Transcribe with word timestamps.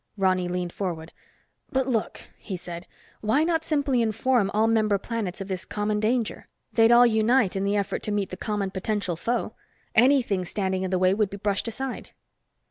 Ronny 0.17 0.47
leaned 0.47 0.73
forward. 0.73 1.11
"But 1.71 1.85
look," 1.85 2.21
he 2.35 2.57
said. 2.57 2.87
"Why 3.19 3.43
not 3.43 3.63
simply 3.63 4.01
inform 4.01 4.49
all 4.51 4.65
member 4.65 4.97
planets 4.97 5.41
of 5.41 5.47
this 5.47 5.63
common 5.63 5.99
danger? 5.99 6.47
They'd 6.73 6.91
all 6.91 7.05
unite 7.05 7.55
in 7.55 7.65
the 7.65 7.75
effort 7.77 8.01
to 8.01 8.11
meet 8.11 8.31
the 8.31 8.35
common 8.35 8.71
potential 8.71 9.15
foe. 9.15 9.53
Anything 9.93 10.43
standing 10.43 10.81
in 10.81 10.89
the 10.89 10.97
way 10.97 11.13
would 11.13 11.29
be 11.29 11.37
brushed 11.37 11.67
aside." 11.67 12.09